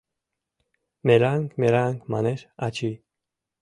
—Мераҥ, 1.07 1.41
мераҥ,— 1.59 1.95
манеш 2.11 2.41
ачий. 2.65 2.95